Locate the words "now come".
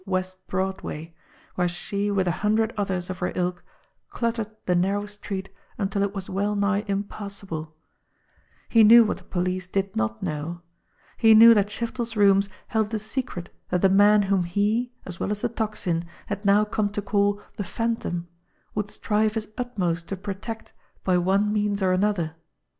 16.45-16.89